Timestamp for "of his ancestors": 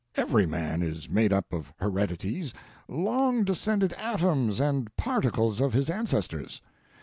5.61-6.59